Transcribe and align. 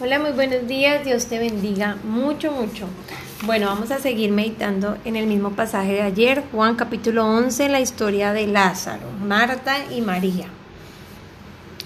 Hola, 0.00 0.20
muy 0.20 0.30
buenos 0.30 0.68
días. 0.68 1.04
Dios 1.04 1.26
te 1.26 1.40
bendiga 1.40 1.96
mucho, 2.04 2.52
mucho. 2.52 2.86
Bueno, 3.42 3.66
vamos 3.66 3.90
a 3.90 3.98
seguir 3.98 4.30
meditando 4.30 4.96
en 5.04 5.16
el 5.16 5.26
mismo 5.26 5.56
pasaje 5.56 5.94
de 5.94 6.02
ayer, 6.02 6.44
Juan 6.52 6.76
capítulo 6.76 7.26
11, 7.26 7.68
la 7.68 7.80
historia 7.80 8.32
de 8.32 8.46
Lázaro, 8.46 9.10
Marta 9.20 9.78
y 9.90 10.00
María. 10.00 10.46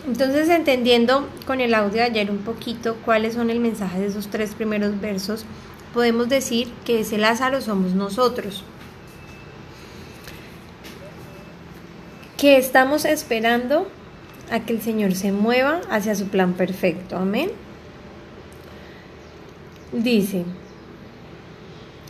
Entonces, 0.07 0.51
entendiendo 0.51 1.27
con 1.47 1.63
el 1.63 1.73
audio 1.73 1.95
de 1.95 2.03
ayer 2.03 2.31
un 2.31 2.41
poquito 2.41 2.99
cuáles 3.03 3.33
son 3.33 3.49
el 3.49 3.61
mensaje 3.61 4.01
de 4.01 4.09
esos 4.09 4.29
tres 4.29 4.55
primeros 4.55 5.01
versos, 5.01 5.47
podemos 5.95 6.29
decir 6.29 6.69
que 6.85 7.01
ese 7.01 7.17
Lázaro 7.17 7.63
somos 7.63 7.95
nosotros. 7.95 8.63
Que 12.37 12.59
estamos 12.59 13.07
esperando 13.07 13.89
a 14.51 14.61
que 14.61 14.75
el 14.75 14.83
Señor 14.83 15.15
se 15.15 15.33
mueva 15.33 15.81
hacia 15.89 16.15
su 16.15 16.27
plan 16.27 16.53
perfecto. 16.53 17.17
Amén. 17.17 17.51
Dice, 19.93 20.45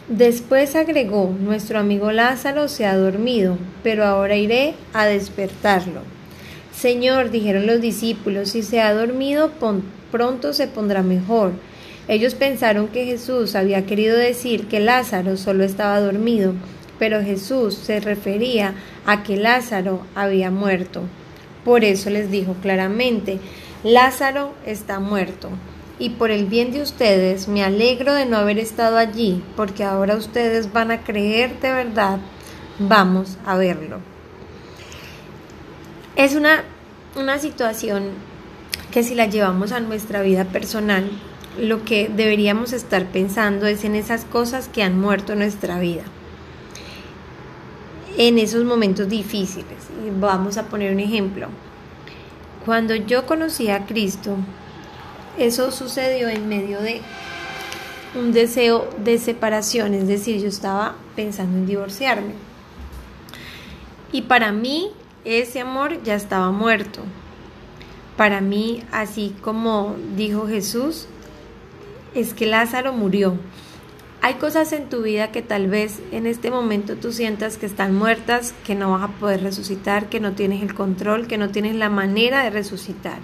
después 0.06 0.76
agregó, 0.76 1.34
nuestro 1.40 1.80
amigo 1.80 2.12
Lázaro 2.12 2.68
se 2.68 2.86
ha 2.86 2.96
dormido, 2.96 3.58
pero 3.82 4.04
ahora 4.04 4.36
iré 4.36 4.74
a 4.92 5.06
despertarlo. 5.06 6.02
Señor, 6.72 7.32
dijeron 7.32 7.66
los 7.66 7.80
discípulos, 7.80 8.50
si 8.50 8.62
se 8.62 8.80
ha 8.80 8.94
dormido, 8.94 9.50
pronto 10.12 10.52
se 10.52 10.68
pondrá 10.68 11.02
mejor. 11.02 11.54
Ellos 12.06 12.36
pensaron 12.36 12.86
que 12.86 13.04
Jesús 13.04 13.56
había 13.56 13.84
querido 13.84 14.16
decir 14.16 14.68
que 14.68 14.78
Lázaro 14.78 15.36
solo 15.36 15.64
estaba 15.64 15.98
dormido, 15.98 16.54
pero 17.00 17.20
Jesús 17.20 17.74
se 17.74 17.98
refería 17.98 18.74
a 19.06 19.24
que 19.24 19.36
Lázaro 19.36 20.06
había 20.14 20.52
muerto. 20.52 21.02
Por 21.64 21.82
eso 21.82 22.10
les 22.10 22.30
dijo 22.30 22.54
claramente, 22.62 23.40
Lázaro 23.82 24.54
está 24.64 25.00
muerto 25.00 25.50
y 26.02 26.10
por 26.10 26.32
el 26.32 26.46
bien 26.46 26.72
de 26.72 26.82
ustedes 26.82 27.46
me 27.46 27.62
alegro 27.62 28.12
de 28.12 28.26
no 28.26 28.36
haber 28.36 28.58
estado 28.58 28.96
allí, 28.96 29.40
porque 29.54 29.84
ahora 29.84 30.16
ustedes 30.16 30.72
van 30.72 30.90
a 30.90 31.04
creer 31.04 31.60
de 31.60 31.70
verdad. 31.72 32.18
Vamos 32.80 33.38
a 33.46 33.56
verlo. 33.56 34.00
Es 36.16 36.34
una, 36.34 36.64
una 37.14 37.38
situación 37.38 38.10
que 38.90 39.04
si 39.04 39.14
la 39.14 39.26
llevamos 39.26 39.70
a 39.70 39.78
nuestra 39.78 40.22
vida 40.22 40.44
personal, 40.46 41.08
lo 41.56 41.84
que 41.84 42.08
deberíamos 42.08 42.72
estar 42.72 43.06
pensando 43.06 43.66
es 43.66 43.84
en 43.84 43.94
esas 43.94 44.24
cosas 44.24 44.68
que 44.68 44.82
han 44.82 45.00
muerto 45.00 45.34
en 45.34 45.38
nuestra 45.38 45.78
vida, 45.78 46.02
en 48.18 48.40
esos 48.40 48.64
momentos 48.64 49.08
difíciles. 49.08 49.86
Vamos 50.18 50.56
a 50.56 50.64
poner 50.64 50.92
un 50.92 50.98
ejemplo. 50.98 51.46
Cuando 52.64 52.96
yo 52.96 53.24
conocí 53.24 53.70
a 53.70 53.86
Cristo, 53.86 54.36
eso 55.38 55.70
sucedió 55.70 56.28
en 56.28 56.48
medio 56.48 56.80
de 56.80 57.00
un 58.14 58.32
deseo 58.32 58.88
de 58.98 59.18
separación, 59.18 59.94
es 59.94 60.06
decir, 60.06 60.40
yo 60.40 60.48
estaba 60.48 60.96
pensando 61.16 61.58
en 61.58 61.66
divorciarme. 61.66 62.34
Y 64.12 64.22
para 64.22 64.52
mí 64.52 64.90
ese 65.24 65.60
amor 65.60 66.02
ya 66.02 66.14
estaba 66.14 66.50
muerto. 66.50 67.00
Para 68.16 68.40
mí, 68.40 68.84
así 68.92 69.34
como 69.40 69.96
dijo 70.16 70.46
Jesús, 70.46 71.06
es 72.14 72.34
que 72.34 72.46
Lázaro 72.46 72.92
murió. 72.92 73.36
Hay 74.20 74.34
cosas 74.34 74.72
en 74.72 74.88
tu 74.88 75.02
vida 75.02 75.32
que 75.32 75.42
tal 75.42 75.66
vez 75.66 76.00
en 76.12 76.26
este 76.26 76.50
momento 76.50 76.96
tú 76.96 77.12
sientas 77.12 77.56
que 77.56 77.66
están 77.66 77.94
muertas, 77.94 78.54
que 78.64 78.74
no 78.74 78.92
vas 78.92 79.02
a 79.02 79.08
poder 79.08 79.42
resucitar, 79.42 80.08
que 80.08 80.20
no 80.20 80.32
tienes 80.32 80.62
el 80.62 80.74
control, 80.74 81.26
que 81.26 81.38
no 81.38 81.48
tienes 81.48 81.74
la 81.74 81.88
manera 81.88 82.44
de 82.44 82.50
resucitar. 82.50 83.18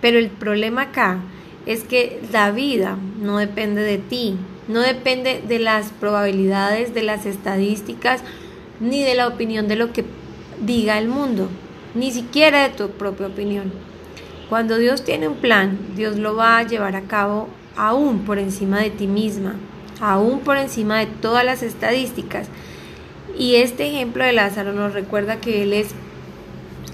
Pero 0.00 0.18
el 0.18 0.30
problema 0.30 0.82
acá 0.82 1.18
es 1.66 1.84
que 1.84 2.20
la 2.32 2.50
vida 2.50 2.96
no 3.20 3.38
depende 3.38 3.82
de 3.82 3.98
ti, 3.98 4.36
no 4.68 4.80
depende 4.80 5.42
de 5.46 5.58
las 5.58 5.90
probabilidades, 5.90 6.94
de 6.94 7.02
las 7.02 7.26
estadísticas, 7.26 8.22
ni 8.80 9.02
de 9.02 9.14
la 9.14 9.28
opinión 9.28 9.68
de 9.68 9.76
lo 9.76 9.92
que 9.92 10.04
diga 10.60 10.98
el 10.98 11.08
mundo, 11.08 11.48
ni 11.94 12.10
siquiera 12.10 12.62
de 12.62 12.74
tu 12.74 12.90
propia 12.90 13.26
opinión. 13.26 13.72
Cuando 14.48 14.78
Dios 14.78 15.04
tiene 15.04 15.28
un 15.28 15.36
plan, 15.36 15.78
Dios 15.94 16.16
lo 16.16 16.36
va 16.36 16.58
a 16.58 16.62
llevar 16.62 16.96
a 16.96 17.02
cabo 17.02 17.48
aún 17.76 18.20
por 18.20 18.38
encima 18.38 18.80
de 18.80 18.90
ti 18.90 19.06
misma, 19.06 19.56
aún 20.00 20.40
por 20.40 20.56
encima 20.56 20.98
de 20.98 21.06
todas 21.06 21.44
las 21.44 21.62
estadísticas. 21.62 22.48
Y 23.38 23.56
este 23.56 23.88
ejemplo 23.88 24.24
de 24.24 24.32
Lázaro 24.32 24.72
nos 24.72 24.94
recuerda 24.94 25.40
que 25.40 25.62
él 25.62 25.72
es 25.72 25.88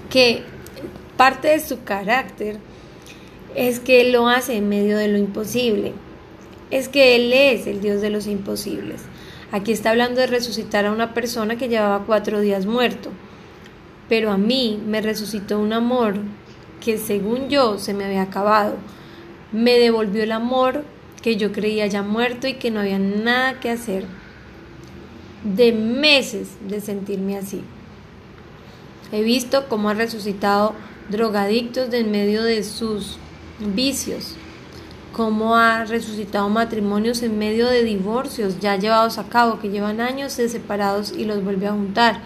que 0.09 0.43
parte 1.17 1.47
de 1.47 1.59
su 1.59 1.83
carácter 1.83 2.59
es 3.55 3.79
que 3.79 4.01
Él 4.01 4.11
lo 4.11 4.27
hace 4.27 4.57
en 4.57 4.69
medio 4.69 4.97
de 4.97 5.07
lo 5.07 5.17
imposible. 5.17 5.93
Es 6.71 6.89
que 6.89 7.15
Él 7.15 7.31
es 7.33 7.67
el 7.67 7.81
Dios 7.81 8.01
de 8.01 8.09
los 8.09 8.27
imposibles. 8.27 9.01
Aquí 9.51 9.71
está 9.71 9.91
hablando 9.91 10.19
de 10.19 10.27
resucitar 10.27 10.85
a 10.85 10.91
una 10.91 11.13
persona 11.13 11.57
que 11.57 11.69
llevaba 11.69 12.05
cuatro 12.05 12.41
días 12.41 12.65
muerto. 12.65 13.11
Pero 14.09 14.31
a 14.31 14.37
mí 14.37 14.81
me 14.85 15.01
resucitó 15.01 15.59
un 15.59 15.73
amor 15.73 16.15
que 16.83 16.97
según 16.97 17.49
yo 17.49 17.79
se 17.79 17.93
me 17.93 18.05
había 18.05 18.23
acabado. 18.23 18.75
Me 19.51 19.79
devolvió 19.79 20.23
el 20.23 20.33
amor 20.33 20.83
que 21.21 21.37
yo 21.37 21.51
creía 21.51 21.87
ya 21.87 22.03
muerto 22.03 22.47
y 22.47 22.55
que 22.55 22.69
no 22.69 22.81
había 22.81 22.99
nada 22.99 23.59
que 23.59 23.71
hacer. 23.71 24.05
De 25.43 25.71
meses 25.71 26.49
de 26.67 26.81
sentirme 26.81 27.37
así. 27.37 27.61
He 29.11 29.21
visto 29.21 29.67
cómo 29.69 29.89
ha 29.89 29.93
resucitado 29.93 30.73
drogadictos 31.09 31.89
de 31.91 31.99
en 31.99 32.11
medio 32.11 32.43
de 32.43 32.63
sus 32.63 33.17
vicios, 33.59 34.35
cómo 35.13 35.55
ha 35.55 35.85
resucitado 35.85 36.49
matrimonios 36.49 37.23
en 37.23 37.37
medio 37.37 37.67
de 37.67 37.83
divorcios 37.83 38.59
ya 38.59 38.75
llevados 38.75 39.17
a 39.17 39.29
cabo, 39.29 39.59
que 39.59 39.69
llevan 39.69 40.01
años 40.01 40.35
de 40.37 40.49
separados 40.49 41.11
y 41.11 41.25
los 41.25 41.43
vuelve 41.43 41.67
a 41.67 41.71
juntar, 41.71 42.21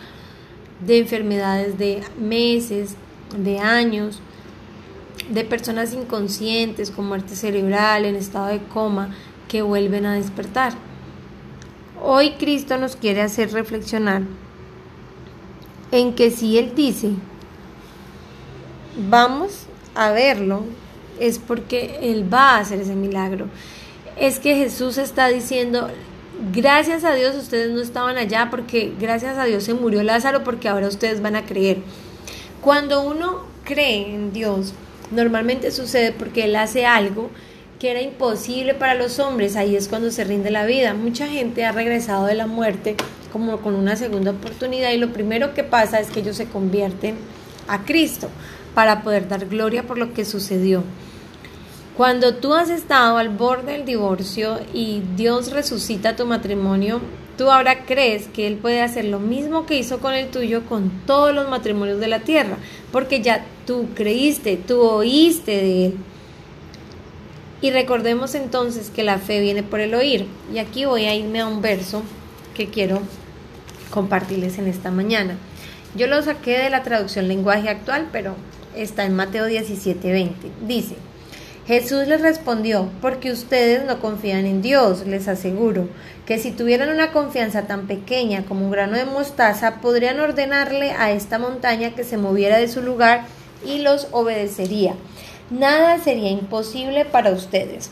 de 0.85 0.97
enfermedades 0.97 1.77
de 1.77 2.01
meses, 2.17 2.95
de 3.37 3.59
años, 3.59 4.21
de 5.29 5.43
personas 5.43 5.93
inconscientes 5.93 6.89
con 6.89 7.07
muerte 7.07 7.35
cerebral, 7.35 8.05
en 8.05 8.15
estado 8.15 8.47
de 8.47 8.63
coma, 8.63 9.13
que 9.47 9.61
vuelven 9.61 10.05
a 10.05 10.15
despertar. 10.15 10.73
Hoy 12.01 12.31
Cristo 12.39 12.77
nos 12.77 12.95
quiere 12.95 13.21
hacer 13.21 13.51
reflexionar 13.51 14.23
en 15.91 16.15
que 16.15 16.31
si 16.31 16.57
Él 16.57 16.73
dice, 16.75 17.11
vamos 19.09 19.65
a 19.95 20.11
verlo, 20.11 20.63
es 21.19 21.39
porque 21.39 21.99
Él 22.01 22.31
va 22.31 22.55
a 22.55 22.59
hacer 22.59 22.79
ese 22.79 22.95
milagro. 22.95 23.47
Es 24.17 24.39
que 24.39 24.55
Jesús 24.55 24.97
está 24.97 25.27
diciendo, 25.27 25.89
gracias 26.53 27.03
a 27.03 27.13
Dios 27.13 27.35
ustedes 27.35 27.71
no 27.71 27.81
estaban 27.81 28.17
allá 28.17 28.49
porque 28.49 28.93
gracias 28.99 29.37
a 29.37 29.45
Dios 29.45 29.63
se 29.63 29.73
murió 29.73 30.03
Lázaro 30.03 30.43
porque 30.43 30.69
ahora 30.69 30.87
ustedes 30.87 31.21
van 31.21 31.35
a 31.35 31.45
creer. 31.45 31.77
Cuando 32.61 33.01
uno 33.01 33.43
cree 33.63 34.13
en 34.13 34.33
Dios, 34.33 34.73
normalmente 35.11 35.71
sucede 35.71 36.11
porque 36.11 36.45
Él 36.45 36.55
hace 36.55 36.85
algo 36.85 37.29
que 37.79 37.91
era 37.91 38.01
imposible 38.01 38.73
para 38.73 38.93
los 38.93 39.19
hombres, 39.19 39.55
ahí 39.55 39.75
es 39.75 39.87
cuando 39.87 40.11
se 40.11 40.25
rinde 40.25 40.51
la 40.51 40.65
vida. 40.65 40.93
Mucha 40.93 41.27
gente 41.27 41.65
ha 41.65 41.71
regresado 41.71 42.25
de 42.25 42.35
la 42.35 42.45
muerte 42.45 42.97
como 43.31 43.57
con 43.61 43.75
una 43.75 43.95
segunda 43.95 44.31
oportunidad 44.31 44.91
y 44.91 44.97
lo 44.97 45.13
primero 45.13 45.53
que 45.53 45.63
pasa 45.63 45.99
es 45.99 46.09
que 46.09 46.19
ellos 46.19 46.35
se 46.35 46.47
convierten 46.47 47.15
a 47.67 47.85
Cristo 47.85 48.29
para 48.73 49.01
poder 49.01 49.27
dar 49.29 49.45
gloria 49.45 49.83
por 49.83 49.97
lo 49.97 50.13
que 50.13 50.25
sucedió. 50.25 50.83
Cuando 51.99 52.35
tú 52.35 52.53
has 52.53 52.69
estado 52.69 53.17
al 53.17 53.27
borde 53.27 53.73
del 53.73 53.83
divorcio 53.83 54.61
y 54.73 55.01
Dios 55.17 55.51
resucita 55.51 56.15
tu 56.15 56.25
matrimonio, 56.25 57.01
tú 57.37 57.51
ahora 57.51 57.83
crees 57.83 58.29
que 58.29 58.47
Él 58.47 58.55
puede 58.55 58.81
hacer 58.81 59.03
lo 59.03 59.19
mismo 59.19 59.65
que 59.65 59.77
hizo 59.77 59.99
con 59.99 60.13
el 60.13 60.29
tuyo 60.29 60.65
con 60.65 60.91
todos 61.05 61.35
los 61.35 61.49
matrimonios 61.49 61.99
de 61.99 62.07
la 62.07 62.21
tierra, 62.21 62.55
porque 62.93 63.21
ya 63.21 63.43
tú 63.67 63.89
creíste, 63.95 64.55
tú 64.55 64.79
oíste 64.79 65.51
de 65.51 65.85
Él. 65.87 65.97
Y 67.61 67.71
recordemos 67.71 68.33
entonces 68.33 68.89
que 68.89 69.03
la 69.03 69.17
fe 69.17 69.41
viene 69.41 69.61
por 69.61 69.81
el 69.81 69.93
oír. 69.93 70.25
Y 70.53 70.59
aquí 70.59 70.85
voy 70.85 71.03
a 71.03 71.13
irme 71.13 71.41
a 71.41 71.47
un 71.47 71.61
verso 71.61 72.03
que 72.53 72.67
quiero 72.67 73.01
compartirles 73.89 74.57
en 74.57 74.67
esta 74.67 74.89
mañana. 74.89 75.35
Yo 75.97 76.07
lo 76.07 76.21
saqué 76.21 76.59
de 76.59 76.69
la 76.69 76.81
traducción 76.81 77.27
lenguaje 77.27 77.67
actual, 77.67 78.07
pero 78.13 78.35
está 78.73 79.03
en 79.03 79.17
Mateo 79.17 79.47
17:20. 79.49 80.49
Dice, 80.65 80.95
Jesús 81.69 82.07
les 82.07 82.19
respondió, 82.19 82.89
porque 82.99 83.31
ustedes 83.31 83.85
no 83.85 83.99
confían 83.99 84.47
en 84.47 84.63
Dios, 84.63 85.05
les 85.05 85.27
aseguro, 85.27 85.87
que 86.25 86.39
si 86.39 86.49
tuvieran 86.49 86.89
una 86.89 87.11
confianza 87.11 87.67
tan 87.67 87.85
pequeña 87.85 88.43
como 88.43 88.65
un 88.65 88.71
grano 88.71 88.97
de 88.97 89.05
mostaza, 89.05 89.75
podrían 89.75 90.19
ordenarle 90.19 90.93
a 90.93 91.11
esta 91.11 91.37
montaña 91.37 91.91
que 91.91 92.03
se 92.03 92.17
moviera 92.17 92.57
de 92.57 92.69
su 92.69 92.81
lugar 92.81 93.25
y 93.63 93.83
los 93.83 94.07
obedecería. 94.09 94.95
Nada 95.51 95.99
sería 95.99 96.31
imposible 96.31 97.05
para 97.05 97.29
ustedes. 97.29 97.91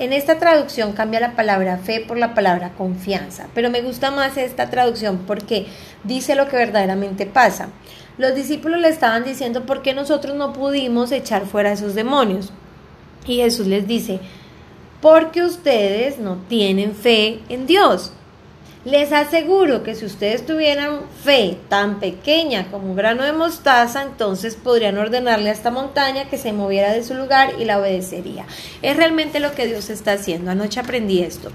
En 0.00 0.12
esta 0.12 0.40
traducción 0.40 0.90
cambia 0.90 1.20
la 1.20 1.36
palabra 1.36 1.78
fe 1.78 2.00
por 2.00 2.18
la 2.18 2.34
palabra 2.34 2.72
confianza, 2.76 3.46
pero 3.54 3.70
me 3.70 3.80
gusta 3.80 4.10
más 4.10 4.36
esta 4.36 4.70
traducción 4.70 5.18
porque 5.24 5.66
dice 6.02 6.34
lo 6.34 6.48
que 6.48 6.56
verdaderamente 6.56 7.26
pasa. 7.26 7.68
Los 8.16 8.34
discípulos 8.34 8.80
le 8.80 8.88
estaban 8.88 9.22
diciendo 9.22 9.66
por 9.66 9.82
qué 9.82 9.94
nosotros 9.94 10.34
no 10.34 10.52
pudimos 10.52 11.12
echar 11.12 11.46
fuera 11.46 11.70
esos 11.70 11.94
demonios. 11.94 12.52
Y 13.28 13.36
Jesús 13.36 13.66
les 13.66 13.86
dice, 13.86 14.18
porque 15.00 15.42
ustedes 15.42 16.18
no 16.18 16.38
tienen 16.48 16.94
fe 16.94 17.40
en 17.48 17.66
Dios. 17.66 18.12
Les 18.84 19.12
aseguro 19.12 19.82
que 19.82 19.94
si 19.94 20.06
ustedes 20.06 20.46
tuvieran 20.46 21.00
fe 21.22 21.58
tan 21.68 22.00
pequeña 22.00 22.70
como 22.70 22.88
un 22.88 22.96
grano 22.96 23.22
de 23.22 23.32
mostaza, 23.32 24.02
entonces 24.02 24.56
podrían 24.56 24.96
ordenarle 24.96 25.50
a 25.50 25.52
esta 25.52 25.70
montaña 25.70 26.30
que 26.30 26.38
se 26.38 26.54
moviera 26.54 26.92
de 26.92 27.04
su 27.04 27.14
lugar 27.14 27.52
y 27.58 27.66
la 27.66 27.78
obedecería. 27.78 28.46
Es 28.80 28.96
realmente 28.96 29.40
lo 29.40 29.52
que 29.54 29.66
Dios 29.66 29.90
está 29.90 30.12
haciendo. 30.12 30.50
Anoche 30.50 30.80
aprendí 30.80 31.20
esto. 31.20 31.50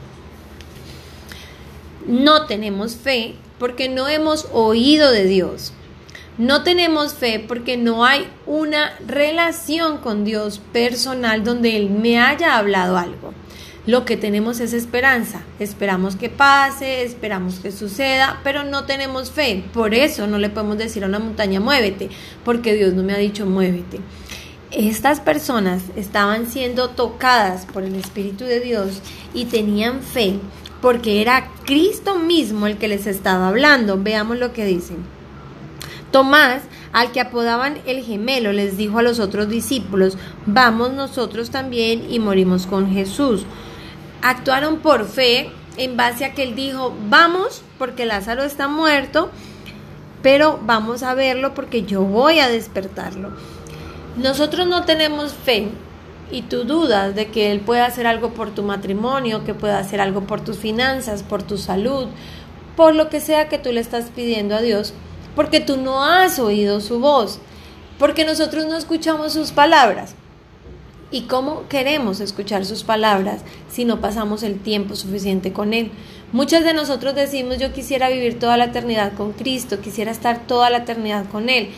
No 2.05 2.45
tenemos 2.45 2.95
fe 2.97 3.33
porque 3.57 3.89
no 3.89 4.07
hemos 4.07 4.47
oído 4.53 5.09
de 5.09 5.23
Dios. 5.23 5.73
No 6.39 6.63
tenemos 6.63 7.13
fe 7.13 7.44
porque 7.47 7.77
no 7.77 8.06
hay 8.06 8.27
una 8.47 8.91
relación 9.06 10.00
con 10.00 10.25
Dios 10.25 10.59
personal 10.71 11.44
donde 11.44 11.77
Él 11.77 11.91
me 11.91 12.19
haya 12.19 12.57
hablado 12.57 12.97
algo. 12.97 13.33
Lo 13.85 14.03
que 14.03 14.18
tenemos 14.18 14.59
es 14.59 14.74
esperanza. 14.74 15.41
Esperamos 15.59 16.15
que 16.15 16.30
pase, 16.30 17.03
esperamos 17.03 17.59
que 17.59 17.71
suceda, 17.71 18.39
pero 18.44 18.63
no 18.63 18.85
tenemos 18.85 19.30
fe. 19.30 19.63
Por 19.74 19.94
eso 19.94 20.25
no 20.25 20.39
le 20.39 20.50
podemos 20.50 20.80
decir 20.80 21.03
a 21.03 21.07
una 21.07 21.19
montaña 21.19 21.59
muévete, 21.59 22.09
porque 22.44 22.74
Dios 22.74 22.94
no 22.94 23.03
me 23.03 23.13
ha 23.13 23.18
dicho 23.18 23.45
muévete. 23.45 24.00
Estas 24.71 25.19
personas 25.19 25.83
estaban 25.95 26.47
siendo 26.47 26.89
tocadas 26.89 27.68
por 27.68 27.83
el 27.83 27.94
Espíritu 27.94 28.45
de 28.45 28.59
Dios 28.59 29.01
y 29.36 29.45
tenían 29.45 30.01
fe 30.01 30.39
porque 30.81 31.21
era 31.21 31.51
Cristo 31.65 32.18
mismo 32.18 32.65
el 32.65 32.77
que 32.77 32.88
les 32.88 33.06
estaba 33.06 33.50
hablando. 33.50 34.01
Veamos 34.01 34.39
lo 34.39 34.51
que 34.51 34.65
dicen. 34.65 35.22
Tomás, 36.13 36.62
al 36.94 37.12
que 37.12 37.19
apodaban 37.19 37.80
el 37.88 38.04
gemelo, 38.04 38.54
les 38.54 38.77
dijo 38.77 39.00
a 39.00 39.01
los 39.01 39.19
otros 39.19 39.50
discípulos, 39.50 40.15
vamos 40.45 40.94
nosotros 40.94 41.50
también 41.50 42.06
y 42.07 42.19
morimos 42.19 42.68
con 42.68 42.94
Jesús. 42.94 43.48
Actuaron 44.21 44.77
por 44.77 45.07
fe 45.07 45.50
en 45.75 45.98
base 45.98 46.24
a 46.24 46.36
que 46.36 46.44
él 46.44 46.54
dijo, 46.56 46.94
vamos 47.10 47.63
porque 47.80 48.06
Lázaro 48.06 48.44
está 48.44 48.68
muerto, 48.68 49.31
pero 50.21 50.60
vamos 50.63 51.01
a 51.01 51.15
verlo 51.15 51.56
porque 51.56 51.81
yo 51.81 52.04
voy 52.04 52.38
a 52.38 52.48
despertarlo. 52.48 53.31
Nosotros 54.15 54.68
no 54.68 54.86
tenemos 54.86 55.33
fe 55.33 55.69
y 56.31 56.44
tú 56.44 56.63
dudas 56.63 57.15
de 57.15 57.31
que 57.31 57.51
Él 57.51 57.60
pueda 57.60 57.88
hacer 57.88 58.06
algo 58.06 58.36
por 58.36 58.51
tu 58.51 58.62
matrimonio, 58.62 59.44
que 59.44 59.56
pueda 59.56 59.80
hacer 59.80 60.00
algo 60.00 60.21
por 60.21 60.42
tus 60.42 60.57
finanzas, 60.57 61.24
por 61.24 61.42
tu 61.42 61.57
salud, 61.57 62.06
por 62.75 62.94
lo 62.94 63.10
que 63.10 63.19
sea 63.19 63.50
que 63.50 63.57
tú 63.57 63.71
le 63.71 63.81
estás 63.81 64.12
pidiendo 64.15 64.56
a 64.56 64.62
Dios, 64.62 64.94
porque 65.35 65.59
tú 65.59 65.77
no 65.77 66.03
has 66.03 66.39
oído 66.39 66.81
su 66.81 67.00
voz, 67.00 67.39
porque 68.00 68.25
nosotros 68.25 68.65
no 68.65 68.75
escuchamos 68.75 69.33
sus 69.33 69.51
palabras. 69.51 70.15
¿Y 71.12 71.24
cómo 71.24 71.68
queremos 71.69 72.19
escuchar 72.19 72.65
sus 72.65 72.83
palabras 72.83 73.41
si 73.69 73.85
no 73.85 74.01
pasamos 74.01 74.41
el 74.41 74.59
tiempo 74.59 74.95
suficiente 74.95 75.53
con 75.53 75.74
Él? 75.74 75.91
Muchos 76.31 76.63
de 76.63 76.74
nosotros 76.74 77.13
decimos 77.13 77.59
yo 77.59 77.71
quisiera 77.71 78.09
vivir 78.09 78.39
toda 78.39 78.57
la 78.57 78.65
eternidad 78.65 79.13
con 79.13 79.33
Cristo, 79.33 79.80
quisiera 79.80 80.12
estar 80.12 80.47
toda 80.47 80.71
la 80.71 80.80
eternidad 80.80 81.30
con 81.30 81.50
Él. 81.50 81.69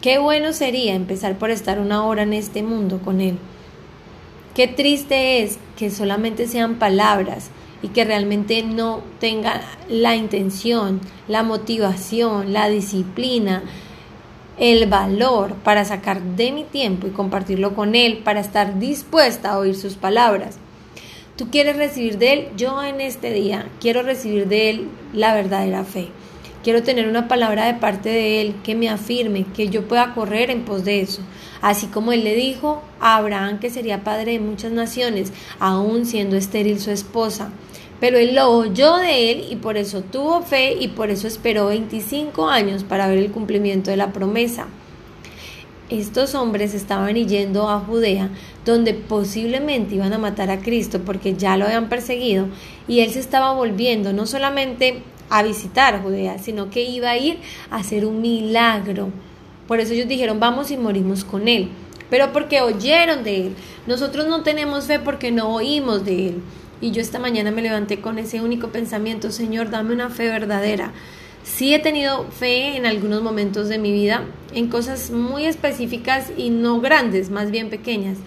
Qué 0.00 0.16
bueno 0.16 0.54
sería 0.54 0.94
empezar 0.94 1.36
por 1.36 1.50
estar 1.50 1.78
una 1.78 2.04
hora 2.06 2.22
en 2.22 2.32
este 2.32 2.62
mundo 2.62 2.98
con 3.04 3.20
Él. 3.20 3.36
Qué 4.54 4.68
triste 4.68 5.42
es 5.42 5.58
que 5.76 5.90
solamente 5.90 6.46
sean 6.48 6.76
palabras 6.76 7.50
y 7.82 7.88
que 7.88 8.04
realmente 8.04 8.62
no 8.62 9.02
tenga 9.20 9.62
la 9.88 10.16
intención, 10.16 11.00
la 11.28 11.42
motivación, 11.42 12.52
la 12.52 12.68
disciplina, 12.68 13.62
el 14.58 14.86
valor 14.86 15.54
para 15.56 15.84
sacar 15.84 16.22
de 16.22 16.52
mi 16.52 16.64
tiempo 16.64 17.06
y 17.06 17.10
compartirlo 17.10 17.74
con 17.74 17.94
Él, 17.94 18.18
para 18.24 18.40
estar 18.40 18.78
dispuesta 18.78 19.50
a 19.50 19.58
oír 19.58 19.76
sus 19.76 19.94
palabras. 19.94 20.58
Tú 21.36 21.50
quieres 21.50 21.76
recibir 21.76 22.16
de 22.16 22.32
Él, 22.32 22.48
yo 22.56 22.82
en 22.82 23.00
este 23.00 23.32
día 23.32 23.66
quiero 23.80 24.02
recibir 24.02 24.48
de 24.48 24.70
Él 24.70 24.88
la 25.12 25.34
verdadera 25.34 25.84
fe. 25.84 26.08
Quiero 26.64 26.82
tener 26.82 27.08
una 27.08 27.28
palabra 27.28 27.66
de 27.66 27.74
parte 27.74 28.08
de 28.08 28.40
Él 28.40 28.54
que 28.64 28.74
me 28.74 28.88
afirme, 28.88 29.46
que 29.54 29.68
yo 29.68 29.86
pueda 29.86 30.14
correr 30.14 30.50
en 30.50 30.64
pos 30.64 30.84
de 30.84 31.00
eso. 31.00 31.22
Así 31.62 31.86
como 31.86 32.12
Él 32.12 32.24
le 32.24 32.34
dijo 32.34 32.82
a 33.00 33.16
Abraham 33.16 33.60
que 33.60 33.70
sería 33.70 34.04
padre 34.04 34.32
de 34.32 34.40
muchas 34.40 34.72
naciones, 34.72 35.32
aún 35.60 36.06
siendo 36.06 36.36
estéril 36.36 36.80
su 36.80 36.90
esposa. 36.90 37.50
Pero 38.00 38.18
él 38.18 38.34
lo 38.34 38.50
oyó 38.50 38.96
de 38.96 39.30
él 39.30 39.46
y 39.50 39.56
por 39.56 39.76
eso 39.76 40.02
tuvo 40.02 40.42
fe 40.42 40.74
y 40.78 40.88
por 40.88 41.10
eso 41.10 41.26
esperó 41.26 41.68
25 41.68 42.48
años 42.48 42.84
para 42.84 43.08
ver 43.08 43.18
el 43.18 43.30
cumplimiento 43.30 43.90
de 43.90 43.96
la 43.96 44.12
promesa. 44.12 44.66
Estos 45.88 46.34
hombres 46.34 46.74
estaban 46.74 47.14
yendo 47.14 47.70
a 47.70 47.78
Judea, 47.78 48.28
donde 48.64 48.92
posiblemente 48.92 49.94
iban 49.94 50.12
a 50.12 50.18
matar 50.18 50.50
a 50.50 50.58
Cristo 50.58 51.00
porque 51.06 51.36
ya 51.36 51.56
lo 51.56 51.64
habían 51.64 51.88
perseguido, 51.88 52.48
y 52.88 53.00
él 53.00 53.10
se 53.12 53.20
estaba 53.20 53.52
volviendo 53.52 54.12
no 54.12 54.26
solamente 54.26 55.02
a 55.30 55.42
visitar 55.42 56.02
Judea, 56.02 56.38
sino 56.38 56.70
que 56.70 56.82
iba 56.82 57.10
a 57.10 57.16
ir 57.16 57.38
a 57.70 57.76
hacer 57.76 58.04
un 58.04 58.20
milagro. 58.20 59.10
Por 59.66 59.80
eso 59.80 59.92
ellos 59.92 60.08
dijeron, 60.08 60.38
vamos 60.38 60.70
y 60.70 60.76
morimos 60.76 61.24
con 61.24 61.48
él, 61.48 61.68
pero 62.10 62.32
porque 62.32 62.60
oyeron 62.60 63.24
de 63.24 63.46
él. 63.48 63.56
Nosotros 63.86 64.26
no 64.26 64.42
tenemos 64.42 64.84
fe 64.84 64.98
porque 64.98 65.32
no 65.32 65.54
oímos 65.54 66.04
de 66.04 66.28
él. 66.28 66.42
Y 66.80 66.90
yo 66.90 67.00
esta 67.00 67.18
mañana 67.18 67.50
me 67.50 67.62
levanté 67.62 68.00
con 68.00 68.18
ese 68.18 68.40
único 68.40 68.68
pensamiento, 68.68 69.30
Señor, 69.30 69.70
dame 69.70 69.94
una 69.94 70.10
fe 70.10 70.28
verdadera. 70.28 70.92
Sí 71.42 71.72
he 71.72 71.78
tenido 71.78 72.24
fe 72.24 72.76
en 72.76 72.86
algunos 72.86 73.22
momentos 73.22 73.68
de 73.68 73.78
mi 73.78 73.92
vida, 73.92 74.24
en 74.52 74.68
cosas 74.68 75.10
muy 75.10 75.46
específicas 75.46 76.32
y 76.36 76.50
no 76.50 76.80
grandes, 76.80 77.30
más 77.30 77.50
bien 77.50 77.70
pequeñas. 77.70 78.18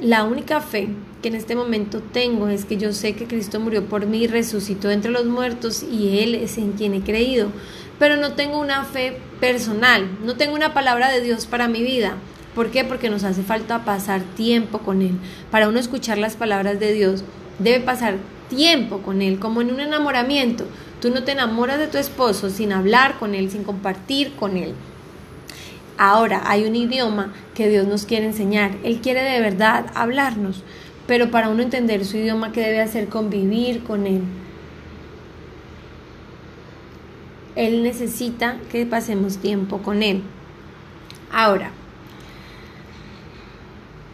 La 0.00 0.24
única 0.24 0.60
fe 0.60 0.88
que 1.22 1.28
en 1.28 1.34
este 1.34 1.54
momento 1.54 2.00
tengo 2.00 2.48
es 2.48 2.64
que 2.64 2.76
yo 2.76 2.92
sé 2.92 3.14
que 3.14 3.26
Cristo 3.26 3.60
murió 3.60 3.84
por 3.84 4.06
mí, 4.06 4.26
resucitó 4.26 4.90
entre 4.90 5.10
los 5.10 5.26
muertos 5.26 5.82
y 5.82 6.20
Él 6.20 6.34
es 6.34 6.58
en 6.58 6.72
quien 6.72 6.94
he 6.94 7.02
creído. 7.02 7.50
Pero 7.98 8.16
no 8.16 8.32
tengo 8.32 8.58
una 8.58 8.84
fe 8.84 9.18
personal, 9.40 10.08
no 10.24 10.36
tengo 10.36 10.54
una 10.54 10.72
palabra 10.72 11.10
de 11.10 11.20
Dios 11.20 11.46
para 11.46 11.68
mi 11.68 11.82
vida. 11.82 12.14
¿Por 12.54 12.70
qué? 12.70 12.84
Porque 12.84 13.10
nos 13.10 13.24
hace 13.24 13.42
falta 13.42 13.84
pasar 13.84 14.22
tiempo 14.36 14.78
con 14.78 15.02
Él, 15.02 15.12
para 15.50 15.68
uno 15.68 15.78
escuchar 15.78 16.18
las 16.18 16.36
palabras 16.36 16.80
de 16.80 16.92
Dios 16.92 17.24
debe 17.60 17.80
pasar 17.80 18.16
tiempo 18.48 18.98
con 18.98 19.22
él, 19.22 19.38
como 19.38 19.60
en 19.60 19.70
un 19.70 19.80
enamoramiento. 19.80 20.66
Tú 21.00 21.10
no 21.10 21.22
te 21.22 21.32
enamoras 21.32 21.78
de 21.78 21.86
tu 21.86 21.98
esposo 21.98 22.50
sin 22.50 22.72
hablar 22.72 23.18
con 23.18 23.34
él, 23.34 23.50
sin 23.50 23.64
compartir 23.64 24.34
con 24.34 24.56
él. 24.56 24.74
Ahora 25.96 26.42
hay 26.46 26.64
un 26.64 26.74
idioma 26.74 27.32
que 27.54 27.68
Dios 27.68 27.86
nos 27.86 28.04
quiere 28.04 28.26
enseñar. 28.26 28.72
Él 28.82 29.00
quiere 29.00 29.22
de 29.22 29.40
verdad 29.40 29.86
hablarnos, 29.94 30.62
pero 31.10 31.32
para 31.32 31.48
uno 31.48 31.60
entender 31.60 32.04
su 32.04 32.18
idioma, 32.18 32.52
¿qué 32.52 32.60
debe 32.60 32.80
hacer? 32.80 33.08
Convivir 33.08 33.82
con 33.82 34.06
él. 34.06 34.22
Él 37.56 37.82
necesita 37.82 38.58
que 38.70 38.86
pasemos 38.86 39.38
tiempo 39.38 39.78
con 39.78 40.04
él. 40.04 40.22
Ahora, 41.32 41.72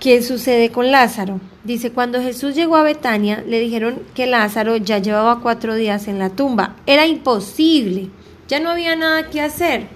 ¿qué 0.00 0.22
sucede 0.22 0.70
con 0.70 0.90
Lázaro? 0.90 1.38
Dice, 1.64 1.92
cuando 1.92 2.22
Jesús 2.22 2.54
llegó 2.54 2.76
a 2.76 2.82
Betania, 2.82 3.44
le 3.46 3.60
dijeron 3.60 4.00
que 4.14 4.26
Lázaro 4.26 4.78
ya 4.78 4.96
llevaba 4.96 5.40
cuatro 5.42 5.74
días 5.74 6.08
en 6.08 6.18
la 6.18 6.30
tumba. 6.30 6.76
Era 6.86 7.06
imposible. 7.06 8.08
Ya 8.48 8.58
no 8.58 8.70
había 8.70 8.96
nada 8.96 9.28
que 9.28 9.42
hacer. 9.42 9.88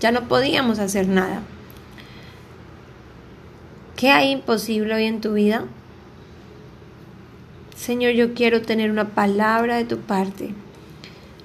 Ya 0.00 0.10
no 0.10 0.26
podíamos 0.26 0.78
hacer 0.78 1.06
nada. 1.06 1.42
¿Qué 3.94 4.08
hay 4.08 4.30
imposible 4.30 4.94
hoy 4.94 5.04
en 5.04 5.20
tu 5.20 5.34
vida? 5.34 5.66
Señor, 7.76 8.12
yo 8.14 8.32
quiero 8.32 8.62
tener 8.62 8.90
una 8.90 9.10
palabra 9.10 9.76
de 9.76 9.84
tu 9.84 9.98
parte. 9.98 10.48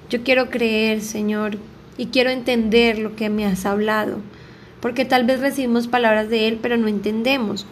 Yo 0.09 0.23
quiero 0.23 0.50
creer, 0.50 1.01
Señor, 1.01 1.57
y 1.97 2.07
quiero 2.07 2.29
entender 2.29 2.97
lo 2.97 3.17
que 3.17 3.29
me 3.29 3.45
has 3.45 3.65
hablado. 3.65 4.19
Porque 4.79 5.03
tal 5.03 5.25
vez 5.25 5.41
recibimos 5.41 5.88
palabras 5.88 6.29
de 6.29 6.47
Él, 6.47 6.57
pero 6.61 6.77
no 6.77 6.88
entendemos. 6.88 7.67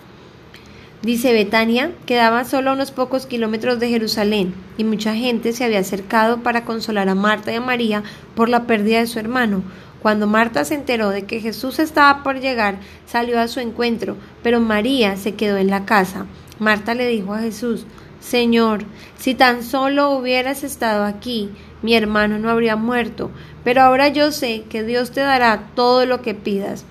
Dice 1.01 1.31
Betania, 1.31 1.93
quedaba 2.05 2.43
solo 2.43 2.69
a 2.69 2.73
unos 2.73 2.91
pocos 2.91 3.25
kilómetros 3.25 3.79
de 3.79 3.87
Jerusalén, 3.87 4.53
y 4.77 4.83
mucha 4.83 5.15
gente 5.15 5.53
se 5.53 5.63
había 5.63 5.79
acercado 5.79 6.43
para 6.43 6.65
consolar 6.65 7.07
a 7.07 7.15
Marta 7.15 7.53
y 7.53 7.55
a 7.55 7.61
María 7.61 8.03
por 8.35 8.49
la 8.49 8.67
pérdida 8.67 8.99
de 8.99 9.07
su 9.07 9.19
hermano. 9.19 9.63
Cuando 10.01 10.27
Marta 10.27 10.65
se 10.65 10.75
enteró 10.75 11.11
de 11.11 11.23
que 11.23 11.39
Jesús 11.39 11.79
estaba 11.79 12.23
por 12.23 12.41
llegar, 12.41 12.79
salió 13.05 13.39
a 13.39 13.47
su 13.47 13.61
encuentro, 13.61 14.17
pero 14.43 14.59
María 14.59 15.15
se 15.15 15.35
quedó 15.35 15.55
en 15.55 15.69
la 15.69 15.85
casa. 15.85 16.25
Marta 16.59 16.93
le 16.93 17.07
dijo 17.07 17.33
a 17.33 17.39
Jesús, 17.39 17.85
Señor, 18.19 18.83
si 19.17 19.33
tan 19.33 19.63
solo 19.63 20.11
hubieras 20.11 20.63
estado 20.63 21.05
aquí, 21.05 21.49
mi 21.81 21.95
hermano 21.95 22.37
no 22.37 22.49
habría 22.49 22.75
muerto, 22.75 23.31
pero 23.63 23.81
ahora 23.81 24.09
yo 24.09 24.31
sé 24.31 24.63
que 24.69 24.83
Dios 24.83 25.11
te 25.11 25.21
dará 25.21 25.69
todo 25.75 26.05
lo 26.05 26.21
que 26.21 26.33
pidas. 26.33 26.85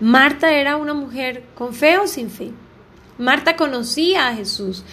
Marta 0.00 0.52
era 0.52 0.76
una 0.76 0.94
mujer 0.94 1.44
con 1.54 1.74
fe 1.74 1.98
o 1.98 2.06
sin 2.06 2.30
fe. 2.30 2.52
Marta 3.18 3.56
conocía 3.56 4.28
a 4.28 4.34
Jesús. 4.34 4.84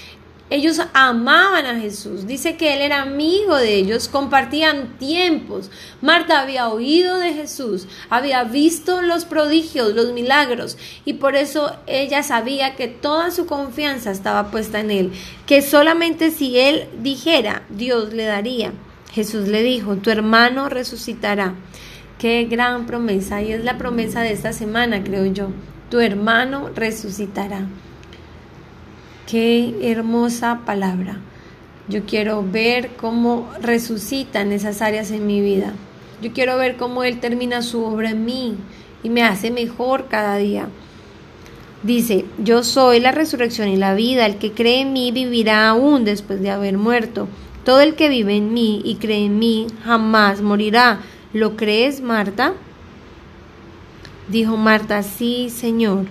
Ellos 0.50 0.80
amaban 0.94 1.66
a 1.66 1.80
Jesús. 1.80 2.26
Dice 2.26 2.56
que 2.56 2.74
Él 2.74 2.82
era 2.82 3.02
amigo 3.02 3.58
de 3.58 3.76
ellos, 3.76 4.08
compartían 4.08 4.98
tiempos. 4.98 5.70
Marta 6.02 6.40
había 6.40 6.70
oído 6.70 7.18
de 7.18 7.34
Jesús, 7.34 7.88
había 8.10 8.46
visto 8.46 9.02
los 9.02 9.26
prodigios, 9.26 9.94
los 9.94 10.14
milagros, 10.14 10.78
y 11.04 11.14
por 11.14 11.36
eso 11.36 11.76
ella 11.86 12.24
sabía 12.24 12.76
que 12.78 12.88
toda 12.88 13.32
su 13.32 13.46
confianza 13.46 14.12
estaba 14.12 14.50
puesta 14.50 14.80
en 14.80 14.92
Él, 14.92 15.12
que 15.46 15.62
solamente 15.62 16.32
si 16.32 16.58
Él 16.58 16.88
dijera, 17.02 17.64
Dios 17.70 18.14
le 18.14 18.24
daría. 18.24 18.72
Jesús 19.12 19.50
le 19.50 19.64
dijo, 19.64 19.98
tu 19.98 20.12
hermano 20.12 20.70
resucitará. 20.70 21.56
Qué 22.20 22.46
gran 22.46 22.86
promesa, 22.86 23.42
y 23.42 23.52
es 23.52 23.64
la 23.66 23.78
promesa 23.78 24.22
de 24.22 24.32
esta 24.32 24.54
semana, 24.54 25.04
creo 25.04 25.26
yo. 25.26 25.50
Tu 25.90 26.00
hermano 26.00 26.70
resucitará. 26.74 27.68
Qué 29.28 29.92
hermosa 29.92 30.62
palabra. 30.66 31.18
Yo 31.90 32.06
quiero 32.06 32.46
ver 32.50 32.92
cómo 32.96 33.52
resucitan 33.62 34.54
esas 34.54 34.82
áreas 34.82 35.12
en 35.12 35.28
mi 35.28 35.42
vida. 35.42 35.74
Yo 36.22 36.32
quiero 36.32 36.56
ver 36.56 36.78
cómo 36.78 37.04
Él 37.04 37.20
termina 37.20 37.62
su 37.62 37.84
obra 37.84 38.12
en 38.12 38.24
mí 38.24 38.56
y 39.04 39.10
me 39.10 39.24
hace 39.24 39.52
mejor 39.52 40.08
cada 40.08 40.38
día. 40.38 40.70
Dice, 41.84 42.24
yo 42.42 42.64
soy 42.64 43.02
la 43.02 43.12
resurrección 43.12 43.68
y 43.68 43.76
la 43.76 43.96
vida, 43.96 44.26
el 44.26 44.38
que 44.38 44.54
cree 44.54 44.80
en 44.80 44.94
mí 44.94 45.12
vivirá 45.12 45.68
aún 45.68 46.06
después 46.06 46.42
de 46.42 46.50
haber 46.50 46.78
muerto. 46.78 47.28
Todo 47.66 47.82
el 47.82 47.96
que 47.96 48.08
vive 48.08 48.38
en 48.38 48.54
mí 48.54 48.82
y 48.86 48.96
cree 48.96 49.26
en 49.26 49.40
mí 49.40 49.68
jamás 49.84 50.42
morirá. 50.42 51.02
¿Lo 51.34 51.58
crees, 51.58 52.00
Marta? 52.00 52.54
Dijo 54.30 54.56
Marta, 54.56 55.04
sí, 55.04 55.50
Señor. 55.50 56.06